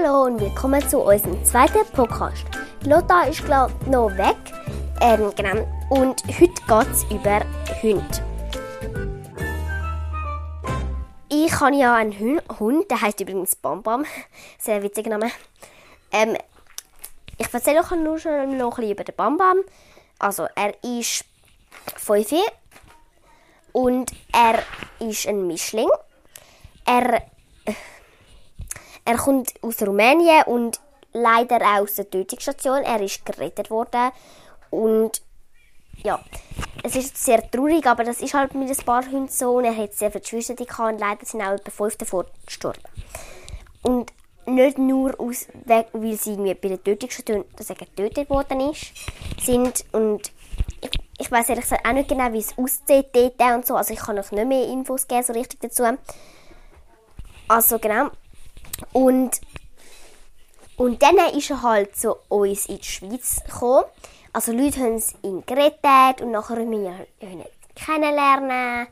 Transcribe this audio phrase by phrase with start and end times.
[0.00, 2.44] Hallo und willkommen zu unserem zweiten Podcast.
[2.84, 4.36] Lotta ist glaube noch weg.
[5.00, 5.66] Ähm, genau.
[5.90, 7.40] Und heute geht es über
[7.82, 8.04] Hunde.
[11.28, 13.82] Ich habe ja einen Hund, der heißt übrigens Bam.
[14.58, 15.32] Sehr witziger Name.
[16.12, 16.36] Ähm,
[17.36, 19.56] ich erzähle euch nur schon noch ein bisschen über den Bam.
[20.20, 21.24] Also, er ist
[21.96, 22.34] 5
[23.72, 24.62] und er
[25.00, 25.88] ist ein Mischling.
[26.86, 27.22] Er,
[29.08, 30.80] er kommt aus Rumänien und
[31.14, 32.82] leider auch aus der Tötungsstation.
[32.82, 34.10] Er ist gerettet worden
[34.68, 35.22] und
[36.04, 36.20] ja,
[36.82, 39.56] es ist sehr traurig, aber das ist halt mit ein paar Hunden so.
[39.56, 40.54] Und er hat sehr viele Geschwister
[40.86, 42.82] und leider sind auch etwa fünf davor gestorben.
[43.82, 44.12] Und
[44.44, 48.92] nicht nur aus, weil sie irgendwie bei der Tötungsstation getötet worden ist,
[49.40, 50.32] sind und
[50.82, 53.74] ich, ich weiß ehrlich gesagt auch nicht genau, wie es aussieht dort und so.
[53.74, 55.84] Also ich kann noch nicht mehr Infos geben, so richtig dazu.
[57.48, 58.10] Also genau.
[58.92, 59.40] Und,
[60.76, 63.84] und dann ist er halt zu uns in die Schweiz gekommen.
[64.32, 67.44] Also Leute haben ihn gerettet und nachher haben wir ihn
[67.74, 68.86] kennenlernen.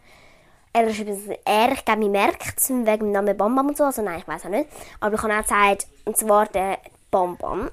[0.72, 3.76] Er ist übrigens er, ich glaube, man merkt es wegen dem Namen Bam Bam und
[3.76, 3.84] so.
[3.84, 4.68] Also nein, ich weiß auch nicht.
[5.00, 6.78] Aber ich habe auch gesagt, und zwar der
[7.10, 7.70] Bam Bam.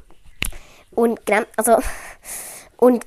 [0.92, 1.80] Und genau, also,
[2.78, 3.06] und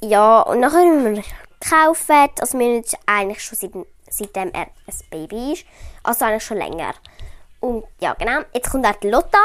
[0.00, 1.22] ja, und nachher haben wir
[1.60, 2.40] gekauft.
[2.40, 3.72] Also wir haben eigentlich schon seit,
[4.08, 5.64] seitdem er ein Baby ist.
[6.02, 6.94] Also eigentlich schon länger.
[7.64, 8.42] Und ja, genau.
[8.52, 9.38] Jetzt kommt auch die Lotta.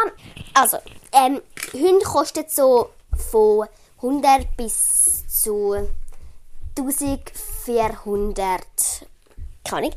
[0.54, 0.78] Also,
[1.14, 2.90] ähm, Hunde kosten so
[3.32, 3.66] von
[4.02, 5.88] 100 bis zu
[6.78, 8.62] 1400.
[9.64, 9.94] Keine Ahnung.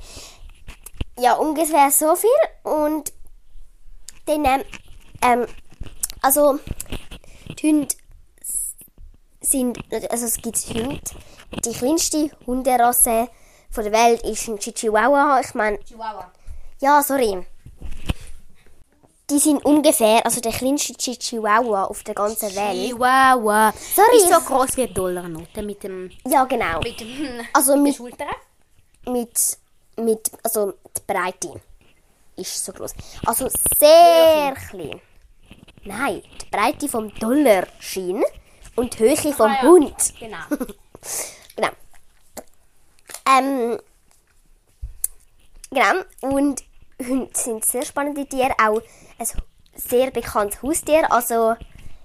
[1.19, 2.31] Ja, ungefähr so viel.
[2.63, 3.13] Und
[4.27, 4.63] dann,
[5.23, 5.47] ähm,
[6.21, 6.61] also,
[7.59, 7.89] die Hunde
[9.41, 11.01] sind, also es gibt Hunde.
[11.65, 13.29] Die kleinste Hunderasse
[13.69, 15.41] von der Welt ist ein Chihuahua.
[15.41, 16.31] Ich meine, Chihuahua.
[16.79, 17.45] ja, sorry.
[19.33, 22.89] Die sind ungefähr, also der kleinste Chihuahua auf der ganzen Welt.
[22.91, 23.73] Chihuahua.
[23.97, 24.17] Sorry.
[24.19, 26.81] Ist so groß wie eine Dollarnote mit dem Ja, genau.
[26.81, 28.27] mit dem Also mit Schulter.
[29.07, 29.39] mit,
[29.97, 31.61] mit, also die Breite
[32.37, 32.93] ist so groß.
[33.25, 33.49] Also
[33.79, 35.01] sehr klein.
[35.85, 38.23] Nein, die Breite vom Dollarschein
[38.77, 39.63] und die Höhe vom Ah, ja.
[39.63, 40.15] Hund.
[40.21, 40.39] Genau.
[41.57, 41.69] Genau.
[43.29, 43.79] Ähm,
[45.71, 46.03] genau.
[46.21, 46.63] Und
[47.07, 48.53] Hunde sind sehr spannende Tiere.
[48.59, 48.81] Auch
[49.19, 49.27] ein
[49.75, 51.11] sehr bekanntes Haustier.
[51.11, 51.55] Also,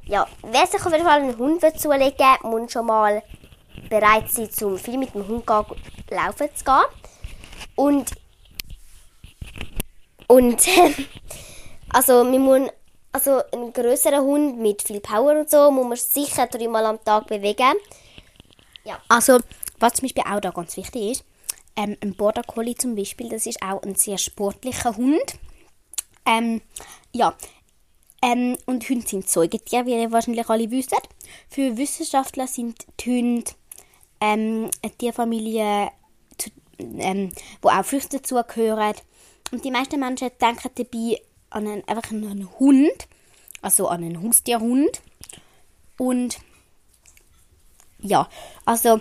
[0.05, 3.23] ja, wer sich auf jeden Fall einen Hund zulegen will, muss schon mal
[3.89, 6.81] bereit sein, zum viel mit dem Hund laufen zu gehen.
[7.75, 8.11] Und,
[10.27, 10.67] und,
[11.89, 12.69] also, man muss,
[13.11, 17.27] also, einen größeren Hund mit viel Power und so, muss man sicher dreimal am Tag
[17.27, 17.75] bewegen.
[19.09, 19.39] Also,
[19.79, 21.23] was zum Beispiel auch da ganz wichtig ist,
[21.77, 25.39] ähm, ein Border Collie zum Beispiel, das ist auch ein sehr sportlicher Hund.
[26.25, 26.61] Ähm,
[27.13, 27.35] ja,
[28.21, 30.95] ähm, und Hunde sind Säugetiere, wie ihr wahrscheinlich alle wisst.
[31.49, 33.51] Für Wissenschaftler sind die Hunde
[34.19, 35.91] ähm, eine Tierfamilie,
[36.37, 36.49] zu,
[36.79, 38.95] ähm, wo auch Früchte dazugehören.
[39.51, 41.21] Und die meisten Menschen denken dabei
[41.51, 43.07] an einen, einfach an einen Hund,
[43.61, 45.01] also an einen Haustierhund.
[45.97, 46.39] Und
[47.99, 48.27] ja,
[48.65, 48.99] also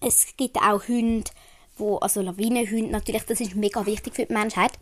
[0.00, 1.30] es gibt auch Hunde,
[1.80, 4.72] wo, also Lawinenhunde natürlich, das ist mega wichtig für die Menschheit,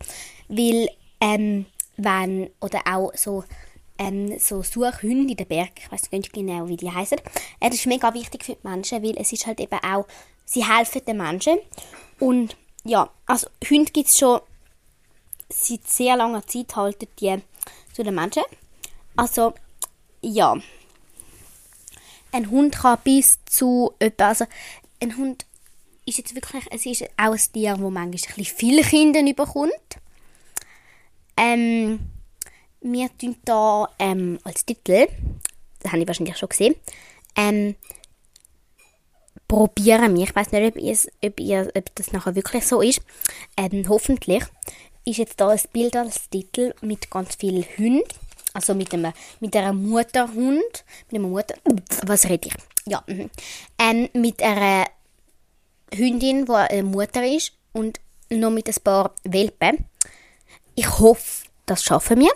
[0.47, 0.89] weil
[1.19, 1.65] ähm,
[1.97, 3.43] wenn, oder auch so,
[3.97, 7.17] ähm, so Suchhunde in den Bergen, ich weiß nicht genau, wie die heißen,
[7.59, 10.05] äh, das ist mega wichtig für die Menschen, weil es ist halt eben auch,
[10.45, 11.57] sie helfen den Menschen
[12.19, 14.39] und ja, also Hunde gibt es schon
[15.49, 17.37] seit sehr langer Zeit halten die
[17.93, 18.43] zu den Menschen.
[19.15, 19.53] Also,
[20.21, 20.55] ja
[22.31, 24.45] ein Hund kann bis zu etwa, also
[25.01, 25.45] ein Hund
[26.09, 29.71] ist jetzt wirklich, es ist auch ein Tier, wo manchmal ein bisschen viele Kinder überkommt.
[31.37, 31.99] Ähm,
[32.81, 35.07] wir tun da ähm, als Titel,
[35.79, 36.75] das habe ich wahrscheinlich schon gesehen,
[37.35, 37.75] ähm,
[39.47, 43.01] probieren wir, ich weiß nicht, ob, ob, ihr, ob das nachher wirklich so ist,
[43.57, 44.43] ähm, hoffentlich
[45.05, 48.03] ist jetzt da ein Bild als Titel mit ganz vielen Hunden,
[48.53, 51.55] also mit einem, mit einer Mutterhund, mit einer Mutter,
[52.05, 52.53] was rede ich?
[52.85, 53.29] Ja, mhm.
[53.79, 54.85] ähm, mit einer
[55.93, 57.99] Hündin, die eine Mutter ist und
[58.29, 59.85] noch mit ein paar Welpen.
[60.75, 62.31] Ich hoffe, das schaffen wir.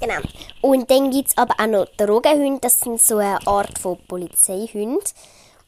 [0.00, 0.20] Genau.
[0.60, 5.04] Und dann gibt es aber auch noch Drogenhunde, das sind so eine Art von Polizeihunde.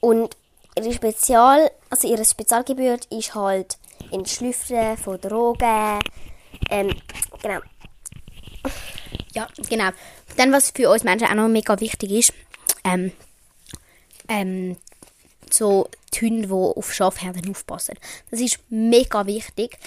[0.00, 0.36] Und
[0.76, 3.78] ihre Spezial, also ihre Spezialgebiet ist halt
[4.10, 6.00] Entschlüpfen von Drogen.
[6.70, 6.94] Ähm,
[7.42, 7.60] genau.
[9.34, 9.90] Ja, genau.
[10.36, 12.32] Dann, was für uns Menschen auch noch mega wichtig ist,
[12.84, 13.12] ähm,
[14.28, 14.76] ähm,
[15.58, 17.96] so die Hunde, die auf Schafherden aufpassen.
[18.30, 19.78] Das ist mega wichtig.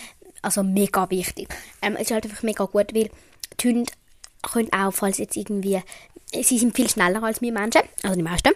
[0.42, 1.50] Also mega wichtig.
[1.82, 3.10] Ähm, es ist halt einfach mega gut, weil
[3.60, 3.92] die Hunde
[4.42, 5.82] können auch, falls jetzt irgendwie,
[6.34, 8.52] sie sind viel schneller als wir Menschen, also die meisten.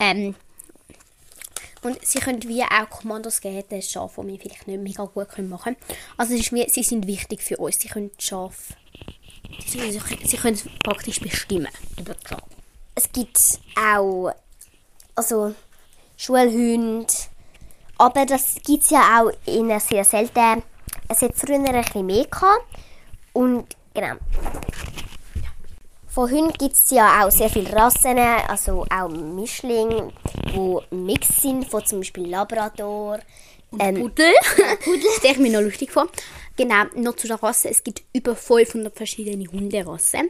[0.00, 0.34] Ähm,
[1.82, 5.28] und sie können wie auch Kommandos geben, den Schaf, die wir vielleicht nicht mega gut
[5.28, 5.98] können machen können.
[6.16, 7.80] Also es ist wie, sie sind wichtig für uns.
[7.80, 8.74] Sie können die Schaf,
[9.66, 11.68] sie, sie, können es praktisch bestimmen.
[12.94, 14.32] Es gibt auch
[15.14, 15.54] also
[16.22, 17.12] Schulhunde,
[17.98, 20.62] aber das gibt es ja auch in sehr selten.
[21.08, 22.64] Es hat früher ein bisschen mehr gehabt.
[23.32, 24.14] Und genau.
[26.06, 30.12] Von Hunden gibt es ja auch sehr viele Rassen, also auch Mischlinge,
[30.54, 33.18] die Mix sind, von zum Beispiel Labrador.
[33.80, 34.32] Ähm, Pudel.
[34.84, 35.02] Pudel.
[35.02, 36.06] Das stelle ich mir noch lustig vor.
[36.56, 37.68] Genau, noch zu der Rasse.
[37.68, 40.28] Es gibt über 500 verschiedene Hunderassen.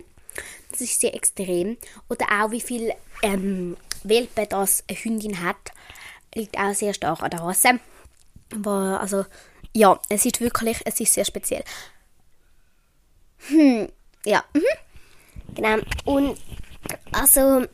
[0.71, 1.77] Das ist sehr extrem.
[2.09, 5.73] Oder auch wie viel ähm, Welpen das eine Hündin hat,
[6.35, 7.81] liegt auch sehr stark an der Rasse.
[8.55, 9.25] Aber, also,
[9.75, 11.65] ja, es ist wirklich, es ist sehr speziell.
[13.49, 13.89] Hm,
[14.25, 14.45] ja.
[14.53, 15.55] Mhm.
[15.55, 15.79] Genau.
[16.05, 16.39] Und
[17.13, 17.67] also,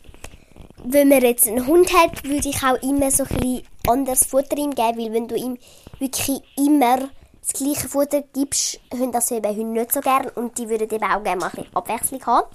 [0.84, 4.74] wenn man jetzt einen Hund hat, würde ich auch immer so ein anderes Futter ihm
[4.74, 5.58] geben, weil wenn du ihm
[5.98, 7.08] wirklich immer
[7.40, 11.04] das gleiche Futter gibst, haben das eben Hunde nicht so gern und die würden eben
[11.04, 12.48] auch gerne mal ein bisschen Abwechslung haben.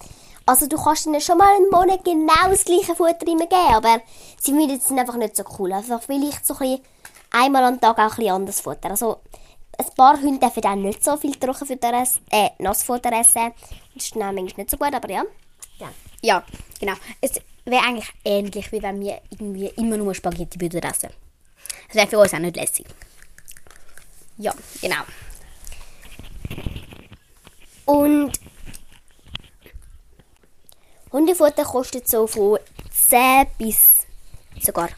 [0.46, 4.02] Also du kannst ihnen schon mal einen Monat genau das gleiche Futter immer geben, aber
[4.40, 5.72] sie finden es einfach nicht so cool.
[5.72, 6.82] Einfach vielleicht so ein bisschen
[7.32, 8.90] einmal am Tag auch ein bisschen anderes Futter.
[8.90, 9.22] Also
[9.78, 13.54] ein paar Hunde dürfen auch nicht so viel Trockenfutter essen, äh, Nassfutter essen.
[13.96, 15.24] Das ist dann manchmal nicht so gut, aber ja.
[15.80, 15.90] Ja,
[16.22, 16.44] ja
[16.80, 16.94] genau.
[17.22, 17.32] Es
[17.64, 21.10] wäre eigentlich ähnlich, wie wenn wir irgendwie immer nur Spaghetti würden essen.
[21.88, 22.86] Das wäre für uns auch nicht lässig.
[24.38, 25.04] Ja, genau.
[27.86, 28.40] Und
[31.14, 32.58] Hundefutter kostet so von
[32.92, 34.08] 10 bis
[34.60, 34.90] sogar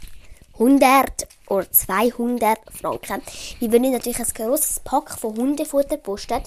[0.53, 3.21] 100 oder 200 Franken.
[3.59, 6.43] Wie wenn ihr natürlich ein grosses Pack von Hundefutter postet,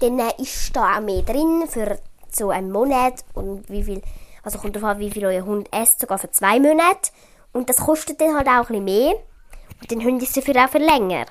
[0.00, 1.98] dann äh, ist da auch mehr drin für
[2.30, 4.02] so einen Monat und wie viel,
[4.42, 7.10] also kommt darauf an, wie viel euer Hund esst, sogar für zwei Monate.
[7.54, 9.14] Und das kostet dann halt auch ein bisschen mehr.
[9.80, 11.24] Und dann Hund ist dafür auch für länger.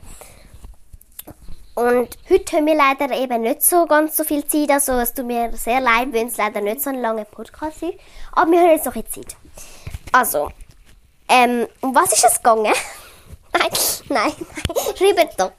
[1.76, 4.72] Und heute haben wir leider eben nicht so ganz so viel Zeit.
[4.72, 8.00] Also es tut mir sehr leid, wenn es leider nicht so ein langer Podcast ist.
[8.32, 9.36] Aber wir haben jetzt noch ein Zeit.
[10.14, 10.52] Also,
[11.28, 12.74] ähm, um was ist es gegangen?
[13.54, 13.70] nein,
[14.08, 14.86] nein, nein.
[14.96, 15.52] Schreibt doch.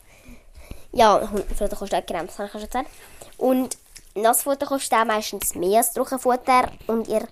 [0.92, 2.88] Ja, Hundefutter kostet auch genau, das habe ich schon gesagt.
[3.36, 3.76] Und
[4.14, 6.72] Nassfutter kostet auch meistens mehr als Trockenfutter.
[6.86, 7.28] Und ihr,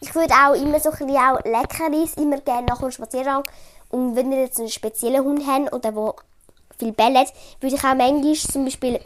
[0.00, 3.44] ich würde auch immer so ein bisschen auch Leckeres immer gerne nach dem Spaziergang.
[3.88, 6.14] Und wenn ihr jetzt einen speziellen Hund habt oder wo
[6.78, 9.00] viel bellet, würde ich auch manchmal zum Beispiel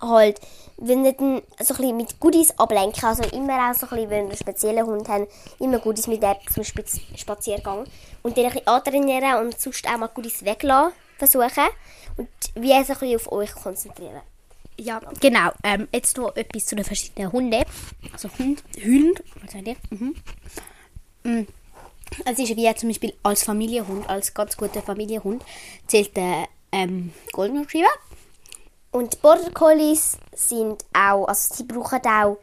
[0.00, 0.40] halt,
[0.76, 4.24] wenn ihr dann so ein mit Goodies ablenken, also immer auch so ein bisschen, wenn
[4.24, 5.30] ihr einen speziellen Hund habt,
[5.60, 7.84] immer Goodies mit dem zum Spaziergang
[8.22, 11.68] und dann ein bisschen antrainieren und sonst auch mal Goodies weglassen versuchen
[12.16, 14.22] und wie so ein auf euch konzentrieren.
[14.78, 15.50] Ja, genau.
[15.62, 17.62] Ähm, jetzt noch etwas zu den verschiedenen Hunden.
[18.12, 19.76] Also Hund, Hund, was seid ihr?
[19.90, 20.14] Mhm.
[21.22, 21.46] Mm.
[22.24, 25.44] Es ist wie zum Beispiel als Familienhund, als ganz guter Familienhund,
[25.86, 27.88] zählt der ähm, Golden Retriever.
[28.90, 32.36] Und Border Collies sind auch, also sie brauchen auch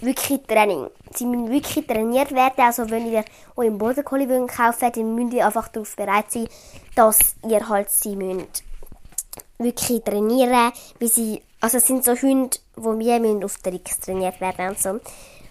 [0.00, 0.88] wirklich Training.
[1.14, 2.60] Sie müssen wirklich trainiert werden.
[2.60, 3.24] Also wenn ihr
[3.56, 6.48] euren Border Collie kaufen wollt, dann müsst ihr einfach darauf bereit sein,
[6.94, 8.64] dass ihr halt sie müsst
[9.58, 14.40] wirklich trainieren, wie sie, also es sind so Hunde, die wir müssen auf Tricks trainiert
[14.40, 15.00] werden und so.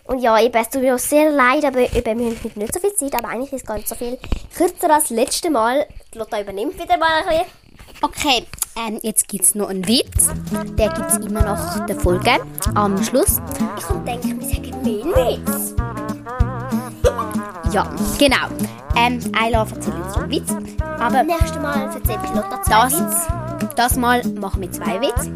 [0.05, 2.79] Und ja, eben, es tut mir auch sehr leid, aber eben, wir haben nicht so
[2.79, 4.17] viel Zeit, aber eigentlich ist es gar nicht so viel
[4.55, 5.85] kürzer als das letzte Mal.
[6.13, 7.66] Die Lotta übernimmt wieder mal ein bisschen.
[8.01, 10.29] Okay, ähm, jetzt gibt es noch einen Witz.
[10.77, 12.37] Der gibt es immer noch der Folge
[12.75, 13.41] am Schluss.
[13.77, 15.73] Ich denke, wir sagen mehr Witz.
[17.71, 17.89] ja,
[18.19, 18.47] genau.
[18.95, 20.51] Ähm, Ayla erzählt jetzt einen Witz.
[20.99, 23.75] Aber nächstes Mal erzählt Lotta zwei das, Witz.
[23.75, 25.31] Das Mal machen wir zwei Witze.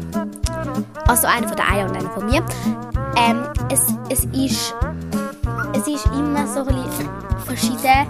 [1.08, 2.44] Also einer von der Ayla und einer von mir.
[3.16, 4.74] Ähm, es, es ist
[5.74, 7.08] es ist immer so ein bisschen
[7.46, 8.06] verschieden.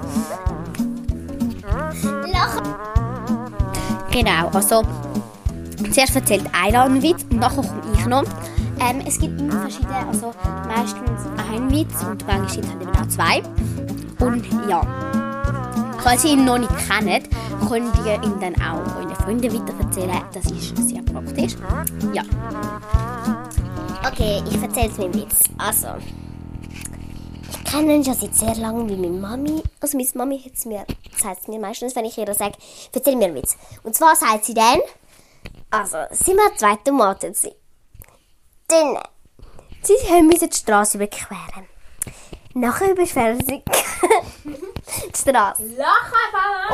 [4.12, 4.83] Genau, also
[5.90, 8.25] zuerst erzählt einer einen Witz und nachher komme ich noch.
[8.78, 10.35] Ähm, es gibt immer verschiedene, also
[10.69, 13.42] meistens ein Witz und manchmal sind es halt auch zwei.
[14.25, 14.83] Und ja,
[15.99, 17.28] falls ihr ihn noch nicht kennt,
[17.69, 20.23] könnt ihr ihn dann auch euren Freunden weiterverzählen.
[20.35, 21.57] Das ist sehr praktisch.
[22.12, 22.23] Ja.
[24.07, 25.38] Okay, ich erzähle es einen Witz.
[25.57, 25.88] Also,
[27.73, 29.62] kenne ihn schon seit sehr langem, wie meine Mami.
[29.81, 30.85] Also, meine Mami hat mir,
[31.17, 32.52] sagt mir meistens, wenn ich ihr sage,
[32.95, 33.57] erzähl mir einen Witz.
[33.83, 34.81] Und zwar sagt sie dann,
[35.71, 37.52] also, sind wir zwei Tomaten gewesen.
[38.69, 38.99] Dann,
[39.83, 41.67] sie haben die Straße überqueren.
[42.55, 43.62] Nachher überqueren sie
[44.45, 45.62] die Straße.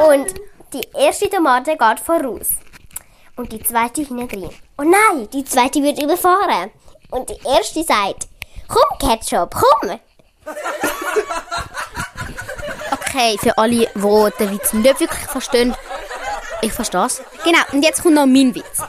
[0.08, 0.34] Und
[0.72, 2.48] die erste Tomate geht voraus.
[3.36, 4.50] und die zweite hinten drin.
[4.76, 6.72] Oh nein, die zweite wird überfahren.
[7.10, 8.26] Und die erste sagt,
[8.66, 10.00] komm Ketchup, komm.
[13.18, 15.74] Okay, für alle, die den Witz nicht wirklich verstehen,
[16.62, 17.20] ich verstehe es.
[17.42, 18.80] Genau, und jetzt kommt noch mein Witz.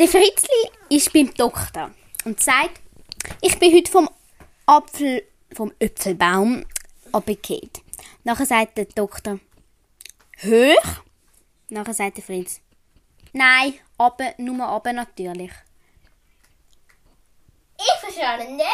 [0.00, 1.92] Der Fritzli ist beim Doktor
[2.24, 2.80] und sagt,
[3.40, 4.10] ich bin heute vom
[4.66, 5.22] Apfel,
[5.54, 6.66] vom Äpfelbaum
[7.12, 7.82] abgekehrt.
[8.24, 9.38] Nachher sagt der Doktor,
[10.42, 11.02] hoch?
[11.68, 12.60] Nachher sagt der Fritz,
[13.32, 15.52] nein, aber, nur aber natürlich.
[17.78, 18.66] Ich verstehe nicht.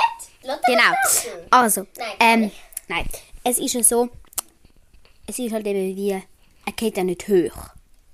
[0.44, 1.40] Lass Genau.
[1.50, 2.50] Also, Nein, ähm,
[2.88, 3.06] nein.
[3.44, 4.08] Es ist ja so,
[5.26, 7.70] es ist halt eben wie, er geht ja nicht hoch.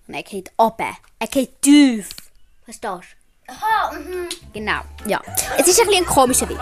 [0.06, 0.96] Und er geht runter.
[1.18, 2.08] Er geht tief.
[2.64, 3.52] Verstehst du?
[3.52, 4.28] Aha, mhm.
[4.52, 5.20] Genau, ja.
[5.58, 6.58] Es ist ein bisschen ein komischer Witz.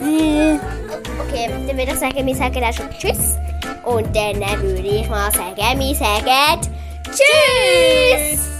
[0.00, 0.58] Äh,
[1.32, 3.36] Okay, dann würde ich sagen, wir sagen auch schon Tschüss.
[3.84, 6.60] Und dann äh, würde ich mal sagen, wir sagen
[7.06, 8.51] Tschüss.